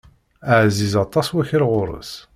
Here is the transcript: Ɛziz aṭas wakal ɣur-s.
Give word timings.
Ɛziz 0.61 0.93
aṭas 1.03 1.27
wakal 1.33 1.63
ɣur-s. 1.71 2.13